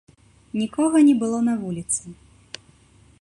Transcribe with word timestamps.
Нікога 0.61 0.97
не 1.09 1.13
было 1.21 1.43
на 1.51 1.57
вуліцы. 1.61 2.03